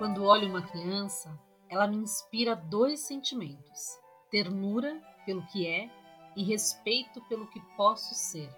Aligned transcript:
Quando 0.00 0.24
olho 0.24 0.48
uma 0.48 0.62
criança, 0.62 1.38
ela 1.68 1.86
me 1.86 1.98
inspira 1.98 2.56
dois 2.56 3.00
sentimentos: 3.00 3.98
ternura 4.30 4.98
pelo 5.26 5.46
que 5.48 5.66
é 5.66 5.90
e 6.34 6.42
respeito 6.42 7.20
pelo 7.28 7.46
que 7.46 7.60
posso 7.76 8.14
ser. 8.14 8.50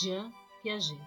Jean 0.00 0.30
Piaget. 0.62 1.02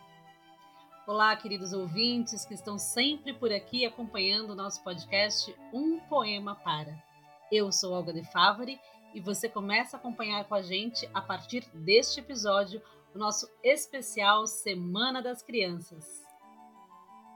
Olá, 1.07 1.33
queridos 1.37 1.71
ouvintes 1.71 2.43
que 2.43 2.53
estão 2.53 2.77
sempre 2.77 3.33
por 3.33 3.49
aqui 3.49 3.85
acompanhando 3.85 4.49
o 4.49 4.55
nosso 4.55 4.83
podcast 4.83 5.55
Um 5.71 6.01
Poema 6.01 6.55
Para. 6.57 7.01
Eu 7.49 7.71
sou 7.71 7.93
Olga 7.93 8.11
de 8.11 8.29
Favari 8.33 8.77
e 9.13 9.21
você 9.21 9.47
começa 9.47 9.95
a 9.95 9.99
acompanhar 10.01 10.43
com 10.49 10.55
a 10.55 10.61
gente 10.61 11.09
a 11.13 11.21
partir 11.21 11.65
deste 11.73 12.19
episódio 12.19 12.81
o 13.13 13.17
nosso 13.17 13.49
especial 13.63 14.47
Semana 14.47 15.21
das 15.21 15.41
Crianças. 15.41 16.24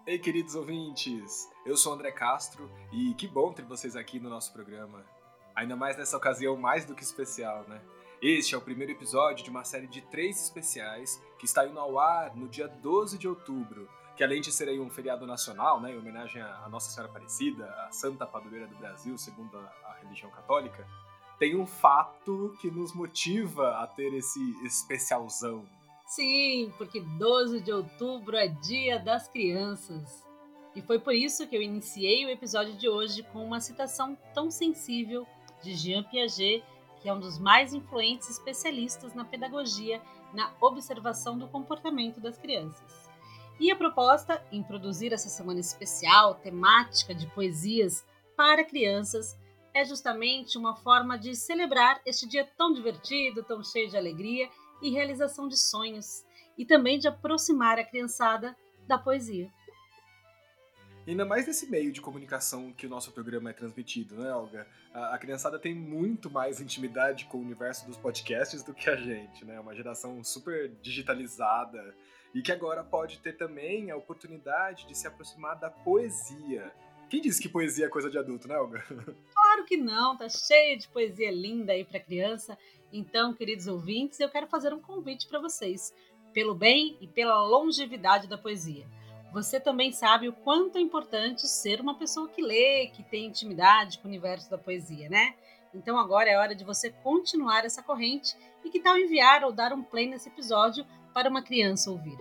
Ei, 0.07 0.17
queridos 0.17 0.55
ouvintes! 0.55 1.49
Eu 1.65 1.77
sou 1.77 1.93
André 1.93 2.11
Castro 2.11 2.71
e 2.91 3.13
que 3.13 3.27
bom 3.27 3.53
ter 3.53 3.63
vocês 3.63 3.95
aqui 3.95 4.19
no 4.19 4.29
nosso 4.29 4.51
programa. 4.51 5.05
Ainda 5.55 5.75
mais 5.75 5.97
nessa 5.97 6.17
ocasião 6.17 6.57
mais 6.57 6.85
do 6.85 6.95
que 6.95 7.03
especial, 7.03 7.65
né? 7.67 7.81
Este 8.21 8.55
é 8.55 8.57
o 8.57 8.61
primeiro 8.61 8.91
episódio 8.91 9.43
de 9.43 9.49
uma 9.49 9.63
série 9.63 9.87
de 9.87 10.01
três 10.01 10.41
especiais 10.41 11.21
que 11.37 11.45
está 11.45 11.67
indo 11.67 11.79
ao 11.79 11.99
ar 11.99 12.35
no 12.35 12.47
dia 12.47 12.67
12 12.67 13.17
de 13.17 13.27
outubro, 13.27 13.87
que 14.15 14.23
além 14.23 14.41
de 14.41 14.51
ser 14.51 14.67
aí 14.67 14.79
um 14.79 14.89
feriado 14.89 15.27
nacional, 15.27 15.79
né, 15.79 15.91
em 15.91 15.97
homenagem 15.97 16.41
à 16.41 16.67
Nossa 16.69 16.89
Senhora 16.89 17.11
Aparecida, 17.11 17.65
a 17.87 17.91
Santa 17.91 18.25
Padroeira 18.25 18.67
do 18.67 18.75
Brasil, 18.77 19.17
segundo 19.17 19.57
a, 19.57 19.61
a 19.61 19.97
religião 20.01 20.31
católica, 20.31 20.87
tem 21.37 21.55
um 21.55 21.67
fato 21.67 22.55
que 22.59 22.71
nos 22.71 22.93
motiva 22.93 23.77
a 23.77 23.87
ter 23.87 24.13
esse 24.13 24.39
especialzão, 24.65 25.65
Sim, 26.09 26.73
porque 26.75 26.99
12 27.01 27.61
de 27.61 27.71
outubro 27.71 28.35
é 28.35 28.47
Dia 28.47 28.97
das 28.97 29.27
Crianças. 29.27 30.25
E 30.75 30.81
foi 30.81 30.97
por 30.97 31.13
isso 31.13 31.47
que 31.47 31.55
eu 31.55 31.61
iniciei 31.61 32.25
o 32.25 32.31
episódio 32.31 32.73
de 32.73 32.89
hoje 32.89 33.21
com 33.21 33.45
uma 33.45 33.61
citação 33.61 34.17
tão 34.33 34.49
sensível 34.49 35.27
de 35.61 35.75
Jean 35.75 36.01
Piaget, 36.01 36.65
que 36.99 37.07
é 37.07 37.13
um 37.13 37.19
dos 37.19 37.37
mais 37.37 37.75
influentes 37.75 38.27
especialistas 38.27 39.13
na 39.13 39.23
pedagogia, 39.23 40.01
na 40.33 40.51
observação 40.59 41.37
do 41.37 41.47
comportamento 41.47 42.19
das 42.19 42.39
crianças. 42.39 43.07
E 43.59 43.69
a 43.69 43.75
proposta 43.75 44.43
em 44.51 44.63
produzir 44.63 45.13
essa 45.13 45.29
semana 45.29 45.59
especial, 45.59 46.33
temática 46.33 47.13
de 47.13 47.27
poesias 47.27 48.03
para 48.35 48.63
crianças, 48.63 49.37
é 49.75 49.85
justamente 49.85 50.57
uma 50.57 50.75
forma 50.75 51.19
de 51.19 51.35
celebrar 51.35 52.01
este 52.03 52.27
dia 52.27 52.49
tão 52.57 52.73
divertido, 52.73 53.43
tão 53.43 53.63
cheio 53.63 53.87
de 53.87 53.95
alegria 53.95 54.49
e 54.81 54.91
realização 54.91 55.47
de 55.47 55.57
sonhos, 55.57 56.25
e 56.57 56.65
também 56.65 56.99
de 56.99 57.07
aproximar 57.07 57.79
a 57.79 57.83
criançada 57.83 58.55
da 58.87 58.97
poesia. 58.97 59.49
Ainda 61.07 61.25
mais 61.25 61.47
nesse 61.47 61.67
meio 61.67 61.91
de 61.91 62.01
comunicação 62.01 62.71
que 62.71 62.85
o 62.85 62.89
nosso 62.89 63.11
programa 63.11 63.49
é 63.49 63.53
transmitido, 63.53 64.15
né, 64.15 64.31
Olga? 64.31 64.67
A, 64.93 65.15
a, 65.15 65.17
criançada 65.17 65.57
tem 65.57 65.73
muito 65.73 66.29
mais 66.29 66.61
intimidade 66.61 67.25
com 67.25 67.39
o 67.39 67.41
universo 67.41 67.87
dos 67.87 67.97
podcasts 67.97 68.61
do 68.61 68.75
que 68.75 68.89
a 68.89 68.95
gente, 68.95 69.43
né? 69.43 69.59
Uma 69.59 69.73
geração 69.73 70.23
super 70.23 70.69
digitalizada 70.83 71.95
e 72.33 72.43
que 72.43 72.51
agora 72.51 72.83
pode 72.83 73.17
ter 73.19 73.37
também 73.37 73.89
a 73.89 73.95
oportunidade 73.95 74.85
de 74.85 74.95
se 74.95 75.07
aproximar 75.07 75.57
da 75.57 75.69
poesia. 75.69 76.71
Quem 77.09 77.21
disse 77.21 77.41
que 77.41 77.49
poesia 77.49 77.85
é 77.85 77.89
coisa 77.89 78.09
de 78.09 78.17
adulto, 78.17 78.47
né, 78.47 78.57
Olga? 78.57 78.83
Claro 79.49 79.65
que 79.65 79.77
não, 79.77 80.15
tá 80.15 80.29
cheio 80.29 80.77
de 80.77 80.87
poesia 80.87 81.31
linda 81.31 81.73
aí 81.73 81.83
para 81.83 81.99
criança 81.99 82.57
então, 82.91 83.33
queridos 83.33 83.67
ouvintes, 83.67 84.19
eu 84.19 84.29
quero 84.29 84.47
fazer 84.47 84.73
um 84.73 84.79
convite 84.79 85.27
para 85.27 85.39
vocês, 85.39 85.93
pelo 86.33 86.55
bem 86.55 86.97
e 86.99 87.07
pela 87.07 87.41
longevidade 87.43 88.27
da 88.27 88.37
poesia. 88.37 88.87
Você 89.31 89.59
também 89.59 89.91
sabe 89.91 90.27
o 90.27 90.33
quanto 90.33 90.79
é 90.79 90.81
importante 90.81 91.47
ser 91.47 91.79
uma 91.79 91.93
pessoa 91.93 92.27
que 92.27 92.41
lê, 92.41 92.87
que 92.87 93.03
tem 93.03 93.27
intimidade 93.27 93.99
com 93.99 94.05
o 94.05 94.07
universo 94.07 94.49
da 94.49 94.57
poesia, 94.57 95.07
né? 95.07 95.35
Então 95.71 95.99
agora 95.99 96.27
é 96.27 96.37
hora 96.37 96.55
de 96.55 96.63
você 96.63 96.89
continuar 96.89 97.63
essa 97.63 97.83
corrente 97.83 98.35
e 98.65 98.71
que 98.71 98.79
tal 98.79 98.97
enviar 98.97 99.43
ou 99.43 99.51
dar 99.51 99.71
um 99.71 99.83
play 99.83 100.07
nesse 100.07 100.29
episódio 100.29 100.83
para 101.13 101.29
uma 101.29 101.43
criança 101.43 101.91
ouvir. 101.91 102.17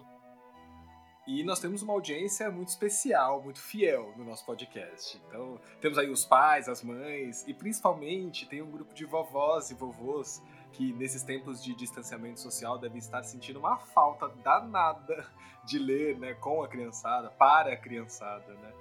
E 1.29 1.45
nós 1.45 1.61
temos 1.61 1.83
uma 1.83 1.93
audiência 1.93 2.51
muito 2.51 2.69
especial, 2.69 3.43
muito 3.43 3.61
fiel 3.61 4.15
no 4.17 4.25
nosso 4.25 4.47
podcast. 4.47 5.21
Então, 5.29 5.61
temos 5.79 5.99
aí 5.99 6.09
os 6.09 6.25
pais, 6.25 6.71
as 6.71 6.83
mães 6.83 7.47
e 7.47 7.53
principalmente 7.53 8.47
tem 8.47 8.63
um 8.63 8.71
grupo 8.71 8.95
de 8.95 9.05
vovós 9.05 9.71
e 9.71 9.75
vovôs 9.75 10.43
que 10.73 10.91
nesses 10.95 11.23
tempos 11.23 11.63
de 11.63 11.75
distanciamento 11.75 12.41
social 12.41 12.79
devem 12.79 12.97
estar 12.97 13.23
sentindo 13.25 13.59
uma 13.59 13.77
falta 13.77 14.27
danada 14.43 15.27
de 15.67 15.79
ler, 15.79 16.19
né, 16.19 16.33
com 16.33 16.63
a 16.63 16.69
criançada, 16.69 17.29
para 17.29 17.75
a 17.75 17.77
criançada, 17.77 18.55
né? 18.55 18.73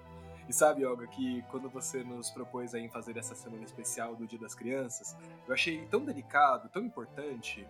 E 0.47 0.53
sabe, 0.53 0.85
Olga, 0.85 1.05
que 1.05 1.41
quando 1.51 1.69
você 1.69 2.01
nos 2.01 2.29
propôs 2.29 2.73
aí 2.73 2.87
fazer 2.87 3.17
essa 3.17 3.35
semana 3.35 3.65
especial 3.65 4.15
do 4.15 4.25
Dia 4.25 4.39
das 4.39 4.55
Crianças, 4.55 5.17
eu 5.45 5.53
achei 5.53 5.85
tão 5.87 6.05
delicado, 6.05 6.69
tão 6.69 6.85
importante, 6.85 7.67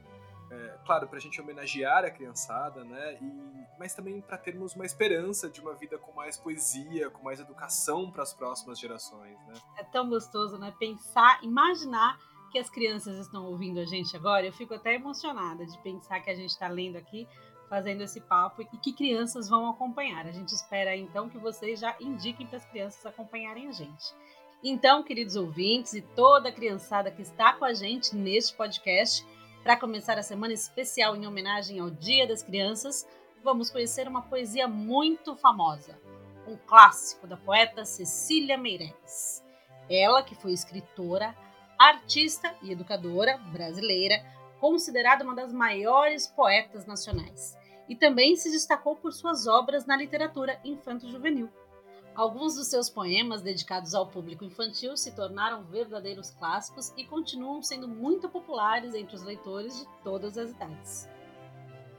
é, 0.50 0.78
claro, 0.86 1.08
para 1.08 1.18
a 1.18 1.22
gente 1.22 1.40
homenagear 1.42 2.06
a 2.06 2.10
criançada, 2.10 2.84
né? 2.84 3.18
E, 3.22 3.68
mas 3.78 3.94
também 3.94 4.22
para 4.22 4.38
termos 4.38 4.76
uma 4.76 4.86
esperança 4.86 5.50
de 5.50 5.60
uma 5.60 5.74
vida 5.74 5.98
com 5.98 6.12
mais 6.14 6.38
poesia, 6.38 7.10
com 7.10 7.24
mais 7.24 7.40
educação 7.40 8.10
para 8.12 8.24
as 8.24 8.34
próximas 8.34 8.80
gerações, 8.80 9.38
né? 9.48 9.54
É 9.78 9.84
tão 9.84 10.10
gostoso, 10.10 10.58
né? 10.58 10.74
Pensar, 10.80 11.44
imaginar 11.44 12.18
que 12.52 12.58
as 12.58 12.70
crianças 12.70 13.18
estão 13.18 13.46
ouvindo 13.46 13.80
a 13.80 13.86
gente 13.86 14.16
agora, 14.16 14.46
eu 14.46 14.54
fico 14.54 14.74
até 14.74 14.96
emocionada 14.96 15.66
de 15.66 15.78
pensar 15.80 16.22
que 16.22 16.30
a 16.30 16.36
gente 16.36 16.52
está 16.52 16.68
lendo 16.68 16.96
aqui, 16.96 17.28
fazendo 17.70 18.02
esse 18.02 18.22
papo 18.22 18.62
e 18.62 18.78
que 18.78 18.94
crianças 18.94 19.50
vão 19.50 19.70
acompanhar. 19.70 20.26
A 20.26 20.32
gente 20.32 20.54
espera 20.54 20.96
então 20.96 21.30
que 21.30 21.38
vocês 21.38 21.80
já 21.80 21.96
indiquem 22.00 22.48
para 22.48 22.58
as 22.58 22.66
crianças 22.66 23.06
acompanharem 23.06 23.68
a 23.68 23.72
gente. 23.72 24.16
Então, 24.64 25.04
queridos 25.04 25.36
ouvintes 25.36 25.94
e 25.94 26.02
toda 26.02 26.50
a 26.50 26.52
criançada 26.52 27.12
que 27.12 27.22
está 27.22 27.54
com 27.54 27.66
a 27.66 27.74
gente 27.74 28.16
neste 28.16 28.56
podcast, 28.56 29.26
para 29.64 29.78
começar 29.78 30.18
a 30.18 30.24
semana 30.24 30.54
especial 30.54 31.16
em 31.16 31.28
homenagem 31.28 31.80
ao 31.80 31.90
Dia 31.90 32.28
das 32.28 32.42
Crianças, 32.42 33.08
vamos 33.44 33.70
conhecer 33.70 34.08
uma 34.08 34.22
poesia 34.22 34.68
muito 34.68 35.36
famosa, 35.36 36.00
um 36.48 36.56
clássico 36.56 37.28
da 37.28 37.36
poeta 37.36 37.84
Cecília 37.84 38.58
Meirelles. 38.58 39.44
Ela 39.90 40.24
que 40.24 40.36
foi 40.36 40.54
escritora, 40.54 41.36
artista 41.78 42.54
e 42.62 42.72
educadora 42.72 43.38
brasileira, 43.38 44.24
considerada 44.60 45.24
uma 45.24 45.36
das 45.36 45.54
maiores 45.54 46.28
poetas 46.28 46.86
nacionais, 46.86 47.58
e 47.88 47.96
também 47.96 48.36
se 48.36 48.52
destacou 48.52 48.96
por 48.96 49.14
suas 49.14 49.48
obras 49.48 49.86
na 49.86 49.96
literatura 49.96 50.60
infanto-juvenil. 50.64 51.50
Alguns 52.18 52.56
dos 52.56 52.66
seus 52.66 52.90
poemas 52.90 53.44
dedicados 53.44 53.94
ao 53.94 54.08
público 54.08 54.44
infantil 54.44 54.98
se 54.98 55.12
tornaram 55.12 55.64
verdadeiros 55.66 56.32
clássicos 56.32 56.92
e 56.98 57.06
continuam 57.06 57.62
sendo 57.62 57.88
muito 57.88 58.28
populares 58.28 58.96
entre 58.96 59.16
os 59.16 59.22
leitores 59.22 59.78
de 59.78 59.86
todas 60.04 60.36
as 60.36 60.50
idades. 60.50 61.08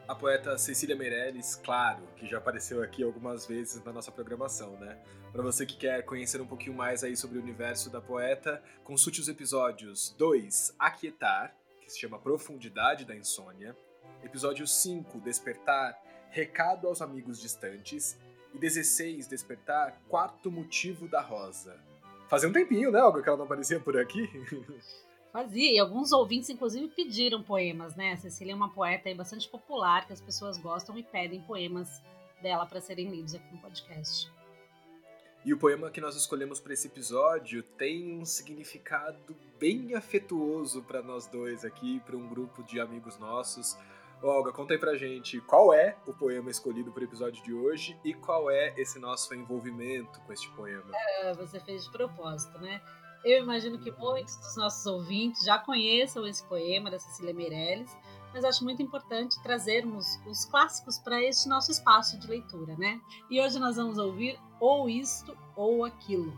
A 0.09 0.17
poeta 0.17 0.59
Cecília 0.59 0.97
Meirelles, 0.97 1.55
claro, 1.55 2.03
que 2.17 2.27
já 2.27 2.39
apareceu 2.39 2.83
aqui 2.83 3.05
algumas 3.05 3.47
vezes 3.47 3.85
na 3.85 3.93
nossa 3.93 4.11
programação, 4.11 4.73
né? 4.81 4.99
Para 5.31 5.43
você 5.45 5.65
que 5.65 5.77
quer 5.77 6.05
conhecer 6.05 6.41
um 6.41 6.47
pouquinho 6.49 6.75
mais 6.75 7.05
aí 7.05 7.17
sobre 7.17 7.39
o 7.39 7.41
universo 7.41 7.89
da 7.89 8.01
poeta, 8.01 8.61
consulte 8.83 9.21
os 9.21 9.29
episódios 9.29 10.13
2, 10.19 10.75
Aquietar, 10.81 11.55
que 11.81 11.93
se 11.93 12.01
chama 12.01 12.19
Profundidade 12.19 13.05
da 13.05 13.15
Insônia, 13.15 13.77
episódio 14.25 14.67
5, 14.67 15.21
Despertar, 15.21 15.97
Recado 16.31 16.89
aos 16.89 17.01
Amigos 17.01 17.41
Distantes, 17.41 18.19
e 18.55 18.59
16, 18.59 19.27
Despertar, 19.27 20.01
Quarto 20.09 20.51
Motivo 20.51 21.09
da 21.09 21.21
Rosa. 21.21 21.79
Fazia 22.29 22.49
um 22.49 22.53
tempinho, 22.53 22.91
né, 22.91 23.03
Olga, 23.03 23.23
que 23.23 23.29
ela 23.29 23.39
não 23.39 23.45
aparecia 23.45 23.81
por 23.81 23.97
aqui? 23.97 24.29
Fazia, 25.33 25.73
e 25.73 25.79
alguns 25.79 26.11
ouvintes, 26.11 26.49
inclusive, 26.49 26.89
pediram 26.89 27.43
poemas, 27.43 27.95
né? 27.95 28.13
A 28.13 28.17
Cecília 28.17 28.53
é 28.53 28.57
uma 28.57 28.71
poeta 28.71 29.15
bastante 29.15 29.49
popular, 29.49 30.07
que 30.07 30.13
as 30.13 30.21
pessoas 30.21 30.57
gostam 30.59 30.97
e 30.99 31.03
pedem 31.03 31.43
poemas 31.43 32.03
dela 32.43 32.67
para 32.67 32.81
serem 32.81 33.11
lidos 33.11 33.35
aqui 33.35 33.55
no 33.55 33.61
podcast. 33.61 34.31
E 35.45 35.53
o 35.55 35.59
poema 35.59 35.91
que 35.91 36.01
nós 36.01 36.17
escolhemos 36.17 36.61
para 36.61 36.73
esse 36.73 36.89
episódio 36.89 37.63
tem 37.63 38.19
um 38.19 38.25
significado 38.25 39.37
bem 39.59 39.95
afetuoso 39.95 40.83
para 40.83 41.03
nós 41.03 41.27
dois 41.27 41.65
aqui, 41.65 42.01
para 42.01 42.17
um 42.17 42.29
grupo 42.29 42.63
de 42.63 42.81
amigos 42.81 43.19
nossos. 43.19 43.77
Olga, 44.21 44.53
conta 44.53 44.75
aí 44.75 44.79
pra 44.79 44.97
gente 44.97 45.41
qual 45.43 45.73
é 45.73 45.97
o 46.05 46.13
poema 46.13 46.51
escolhido 46.51 46.91
para 46.91 47.03
o 47.03 47.05
episódio 47.05 47.43
de 47.45 47.55
hoje 47.55 47.97
e 48.05 48.13
qual 48.13 48.51
é 48.51 48.75
esse 48.77 48.99
nosso 48.99 49.33
envolvimento 49.33 50.21
com 50.23 50.33
este 50.33 50.51
poema. 50.51 50.91
É, 51.21 51.33
você 51.35 51.61
fez 51.61 51.85
de 51.85 51.91
propósito, 51.93 52.59
né? 52.59 52.83
Eu 53.25 53.45
imagino 53.45 53.79
que 53.79 53.93
muitos 53.93 54.37
dos 54.37 54.57
nossos 54.57 54.85
ouvintes 54.87 55.45
já 55.45 55.59
conheçam 55.59 56.27
esse 56.27 56.45
poema 56.47 56.91
da 56.91 56.99
Cecília 56.99 57.33
Meirelles, 57.33 57.97
mas 58.33 58.45
acho 58.45 58.65
muito 58.65 58.83
importante 58.83 59.41
trazermos 59.43 60.19
os 60.27 60.45
clássicos 60.45 60.99
para 60.99 61.23
este 61.23 61.49
nosso 61.49 61.71
espaço 61.71 62.19
de 62.19 62.27
leitura, 62.27 62.77
né? 62.77 63.01
E 63.31 63.41
hoje 63.41 63.59
nós 63.61 63.77
vamos 63.77 63.99
ouvir 63.99 64.39
ou 64.59 64.89
isto 64.89 65.37
ou 65.55 65.85
aquilo. 65.85 66.33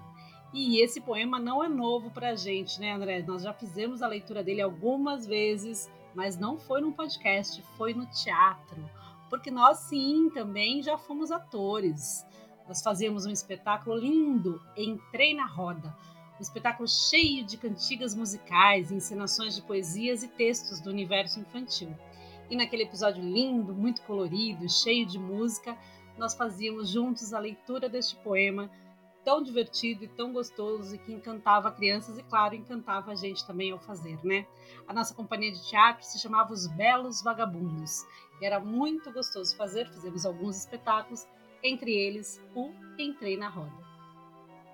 E 0.52 0.82
esse 0.82 1.00
poema 1.00 1.38
não 1.38 1.64
é 1.64 1.68
novo 1.68 2.10
para 2.10 2.30
a 2.30 2.34
gente, 2.34 2.78
né, 2.78 2.92
André? 2.92 3.22
Nós 3.22 3.42
já 3.42 3.54
fizemos 3.54 4.02
a 4.02 4.08
leitura 4.08 4.42
dele 4.42 4.60
algumas 4.60 5.26
vezes, 5.26 5.88
mas 6.14 6.36
não 6.36 6.58
foi 6.58 6.80
no 6.80 6.92
podcast, 6.92 7.62
foi 7.76 7.94
no 7.94 8.06
teatro. 8.06 8.88
Porque 9.28 9.50
nós, 9.50 9.78
sim, 9.78 10.30
também 10.34 10.82
já 10.82 10.98
fomos 10.98 11.30
atores. 11.30 12.26
Nós 12.66 12.82
fazíamos 12.82 13.26
um 13.26 13.30
espetáculo 13.30 13.96
lindo, 13.96 14.60
Entrei 14.76 15.34
na 15.34 15.46
Roda, 15.46 15.96
um 16.38 16.42
espetáculo 16.42 16.88
cheio 16.88 17.44
de 17.44 17.56
cantigas 17.56 18.14
musicais, 18.14 18.90
encenações 18.90 19.54
de 19.54 19.62
poesias 19.62 20.22
e 20.22 20.28
textos 20.28 20.80
do 20.80 20.90
universo 20.90 21.38
infantil. 21.38 21.94
E 22.48 22.56
naquele 22.56 22.82
episódio 22.82 23.22
lindo, 23.22 23.72
muito 23.72 24.02
colorido, 24.02 24.68
cheio 24.68 25.06
de 25.06 25.18
música, 25.18 25.76
nós 26.18 26.34
fazíamos 26.34 26.90
juntos 26.90 27.32
a 27.32 27.38
leitura 27.38 27.88
deste 27.88 28.16
poema 28.16 28.70
tão 29.30 29.40
divertido 29.40 30.02
e 30.02 30.08
tão 30.08 30.32
gostoso 30.32 30.92
e 30.92 30.98
que 30.98 31.12
encantava 31.12 31.70
crianças 31.70 32.18
e, 32.18 32.22
claro, 32.24 32.52
encantava 32.56 33.12
a 33.12 33.14
gente 33.14 33.46
também 33.46 33.70
ao 33.70 33.78
fazer, 33.78 34.18
né? 34.24 34.44
A 34.88 34.92
nossa 34.92 35.14
companhia 35.14 35.52
de 35.52 35.68
teatro 35.68 36.04
se 36.04 36.18
chamava 36.18 36.52
Os 36.52 36.66
Belos 36.66 37.22
Vagabundos. 37.22 38.04
E 38.40 38.44
era 38.44 38.58
muito 38.58 39.12
gostoso 39.12 39.56
fazer, 39.56 39.88
fizemos 39.88 40.26
alguns 40.26 40.56
espetáculos, 40.56 41.28
entre 41.62 41.92
eles 41.92 42.42
o 42.56 42.72
Entrei 42.98 43.36
na 43.36 43.48
Roda. 43.48 43.70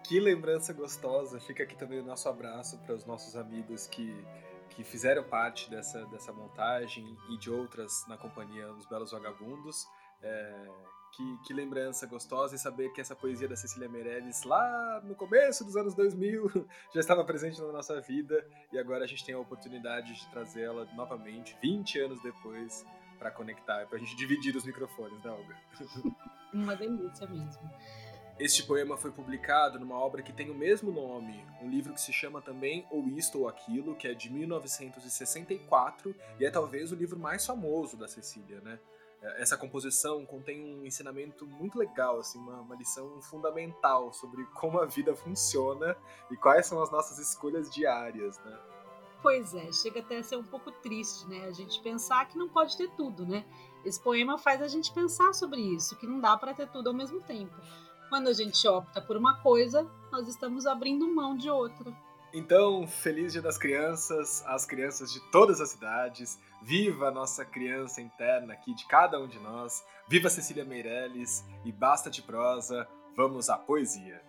Que 0.03 0.19
lembrança 0.19 0.73
gostosa! 0.73 1.39
Fica 1.39 1.63
aqui 1.63 1.77
também 1.77 2.01
o 2.01 2.05
nosso 2.05 2.27
abraço 2.27 2.79
para 2.79 2.95
os 2.95 3.05
nossos 3.05 3.37
amigos 3.37 3.87
que, 3.87 4.25
que 4.71 4.83
fizeram 4.83 5.23
parte 5.23 5.69
dessa, 5.69 6.07
dessa 6.07 6.33
montagem 6.33 7.15
e 7.29 7.37
de 7.37 7.51
outras 7.51 8.07
na 8.09 8.17
companhia 8.17 8.73
Os 8.73 8.87
Belos 8.87 9.11
Vagabundos. 9.11 9.87
É, 10.23 10.69
que, 11.13 11.39
que, 11.47 11.55
lembrança 11.55 12.07
gostosa 12.07 12.55
e 12.55 12.59
saber 12.59 12.93
que 12.93 13.01
essa 13.01 13.17
poesia 13.17 13.49
da 13.49 13.57
Cecília 13.57 13.89
Meirelles, 13.89 14.45
lá 14.45 15.01
no 15.03 15.15
começo 15.15 15.65
dos 15.65 15.77
anos 15.77 15.95
2000, 15.95 16.69
já 16.93 17.01
estava 17.01 17.25
presente 17.25 17.61
na 17.61 17.73
nossa 17.73 18.01
vida 18.01 18.47
e 18.73 18.79
agora 18.79 19.05
a 19.05 19.07
gente 19.07 19.25
tem 19.25 19.35
a 19.35 19.39
oportunidade 19.39 20.15
de 20.15 20.31
trazê-la 20.31 20.85
novamente, 20.95 21.57
20 21.63 22.01
anos 22.01 22.23
depois, 22.23 22.85
para 23.19 23.31
conectar, 23.31 23.87
para 23.87 23.97
a 23.97 24.01
gente 24.01 24.15
dividir 24.15 24.55
os 24.57 24.65
microfones, 24.65 25.23
né, 25.23 25.31
Olga? 25.31 25.57
Uma 26.53 26.77
delícia 26.77 27.27
mesmo. 27.27 27.71
Este 28.39 28.65
poema 28.65 28.99
foi 28.99 29.11
publicado 29.11 29.81
numa 29.81 29.99
obra 29.99 30.23
que 30.23 30.31
tem 30.31 30.51
o 30.51 30.55
mesmo 30.55 30.93
nome, 30.93 31.43
um 31.63 31.71
livro 31.71 31.95
que 31.95 32.01
se 32.01 32.13
chama 32.13 32.43
também 32.43 32.87
Ou 32.91 33.09
Isto 33.09 33.41
ou 33.41 33.49
Aquilo, 33.49 33.95
que 33.95 34.07
é 34.07 34.13
de 34.13 34.31
1964 34.31 36.15
e 36.39 36.45
é 36.45 36.51
talvez 36.51 36.93
o 36.93 36.95
livro 36.95 37.19
mais 37.19 37.47
famoso 37.47 37.97
da 37.97 38.07
Cecília, 38.07 38.61
né? 38.61 38.79
É, 39.23 39.43
essa 39.43 39.57
composição 39.57 40.25
contém 40.27 40.63
um 40.63 40.85
ensinamento 40.85 41.47
muito 41.47 41.79
legal, 41.79 42.19
assim, 42.19 42.39
uma, 42.39 42.61
uma, 42.61 42.77
lição 42.77 43.21
fundamental 43.23 44.13
sobre 44.13 44.45
como 44.55 44.79
a 44.81 44.87
vida 44.87 45.15
funciona 45.15 45.97
e 46.31 46.37
quais 46.37 46.67
são 46.67 46.83
as 46.83 46.91
nossas 46.91 47.19
escolhas 47.19 47.71
diárias, 47.71 48.39
né? 48.39 48.59
Pois 49.23 49.55
é, 49.55 49.73
chega 49.73 50.01
até 50.01 50.19
a 50.19 50.23
ser 50.23 50.37
um 50.37 50.45
pouco 50.45 50.71
triste, 50.71 51.27
né? 51.27 51.47
A 51.47 51.53
gente 51.53 51.83
pensar 51.83 52.29
que 52.29 52.39
não 52.39 52.49
pode 52.49 52.77
ter 52.77 52.89
tudo, 52.91 53.27
né? 53.27 53.45
Esse 53.85 54.01
poema 54.01 54.39
faz 54.39 54.61
a 54.61 54.69
gente 54.69 54.93
pensar 54.93 55.33
sobre 55.33 55.61
isso, 55.61 55.97
que 55.97 56.07
não 56.07 56.21
dá 56.21 56.37
para 56.37 56.55
ter 56.55 56.69
tudo 56.69 56.89
ao 56.89 56.95
mesmo 56.95 57.21
tempo. 57.23 57.55
Quando 58.09 58.29
a 58.29 58.33
gente 58.33 58.67
opta 58.69 59.01
por 59.01 59.17
uma 59.17 59.43
coisa, 59.43 59.91
nós 60.13 60.29
estamos 60.29 60.67
abrindo 60.67 61.13
mão 61.13 61.37
de 61.37 61.51
outra. 61.51 61.93
Então, 62.33 62.87
feliz 62.87 63.33
Dia 63.33 63.41
das 63.41 63.57
Crianças, 63.57 64.45
às 64.47 64.67
crianças 64.67 65.13
de 65.13 65.21
todas 65.31 65.61
as 65.61 65.75
idades. 65.75 66.39
Viva 66.63 67.09
a 67.09 67.11
nossa 67.11 67.45
criança 67.45 68.01
interna 68.01 68.53
aqui 68.53 68.75
de 68.75 68.87
cada 68.87 69.19
um 69.21 69.29
de 69.29 69.39
nós. 69.39 69.85
Viva 70.09 70.29
Cecília 70.29 70.65
Meirelles 70.65 71.45
e 71.65 71.73
basta 71.73 72.11
de 72.11 72.23
prosa, 72.23 72.87
vamos 73.17 73.49
à 73.49 73.57
poesia. 73.57 74.21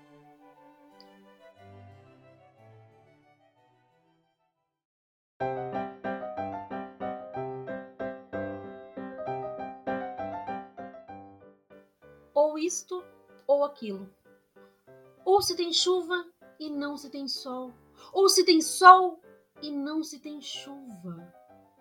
Ou 12.34 12.58
isto 12.60 13.04
ou 13.48 13.66
aquilo. 13.66 14.08
Ou 15.26 15.42
se 15.42 15.56
tem 15.58 15.74
chuva 15.74 16.26
e 16.60 16.70
não 16.70 16.96
se 16.96 17.10
tem 17.10 17.28
sol. 17.28 17.74
Ou 18.14 18.30
se 18.30 18.44
tem 18.44 18.62
sol 18.62 19.22
e 19.62 19.72
não 19.72 20.04
se 20.04 20.20
tem 20.20 20.42
chuva. 20.42 21.34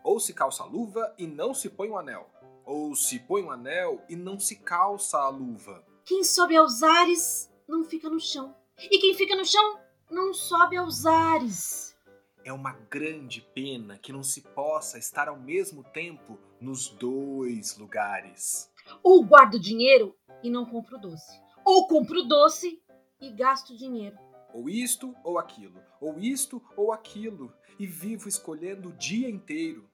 Ou 0.05 0.20
se 0.20 0.32
calça 0.32 0.62
a 0.62 0.67
luva 0.67 1.14
e 1.19 1.26
não 1.26 1.52
se 1.52 1.69
põe 1.69 1.90
um 1.90 1.99
anel. 1.99 2.28
Ou 2.64 2.94
se 2.94 3.19
põe 3.20 3.43
um 3.43 3.50
anel 3.50 4.02
e 4.08 4.17
não 4.17 4.38
se 4.38 4.56
calça 4.56 5.19
a 5.19 5.28
luva. 5.28 5.84
Quem 6.05 6.23
sobe 6.25 6.56
aos 6.56 6.82
ares 6.82 7.50
não 7.67 7.84
fica 7.84 8.08
no 8.08 8.20
chão. 8.20 8.55
E 8.78 8.99
quem 8.99 9.14
fica 9.14 9.34
no 9.34 9.44
chão 9.44 9.81
não 10.11 10.32
sobe 10.32 10.76
aos 10.76 11.06
ares. 11.06 11.96
É 12.44 12.52
uma 12.52 12.72
grande 12.90 13.40
pena 13.55 13.99
que 13.99 14.12
não 14.12 14.22
se 14.22 14.40
possa 14.40 14.99
estar 14.99 15.29
ao 15.29 15.38
mesmo 15.38 15.82
tempo 15.82 16.38
nos 16.61 16.88
dois 16.88 17.76
lugares. 17.76 18.70
Ou 19.02 19.25
guardo 19.25 19.58
dinheiro 19.58 20.17
e 20.43 20.50
não 20.50 20.64
compro 20.64 20.99
doce 20.99 21.46
ou 21.67 21.88
compro 21.88 22.22
doce 22.22 22.81
e 23.20 23.29
gasto 23.32 23.76
dinheiro. 23.76 24.17
Ou 24.52 24.69
isto 24.69 25.14
ou 25.22 25.38
aquilo, 25.38 25.81
ou 26.00 26.19
isto 26.19 26.62
ou 26.76 26.93
aquilo, 26.93 27.52
e 27.78 27.87
vivo 27.87 28.28
escolhendo 28.28 28.88
o 28.88 28.93
dia 28.93 29.28
inteiro. 29.28 29.90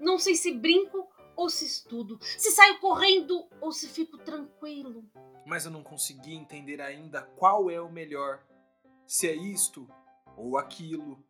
Não 0.00 0.18
sei 0.18 0.34
se 0.34 0.52
brinco 0.52 1.08
ou 1.36 1.48
se 1.48 1.64
estudo, 1.64 2.18
se 2.20 2.50
saio 2.50 2.78
correndo 2.78 3.48
ou 3.60 3.72
se 3.72 3.88
fico 3.88 4.18
tranquilo. 4.18 5.04
Mas 5.46 5.64
eu 5.64 5.70
não 5.70 5.82
consegui 5.82 6.34
entender 6.34 6.80
ainda 6.80 7.22
qual 7.22 7.70
é 7.70 7.80
o 7.80 7.90
melhor. 7.90 8.44
Se 9.06 9.28
é 9.28 9.34
isto 9.34 9.88
ou 10.36 10.56
aquilo. 10.56 11.24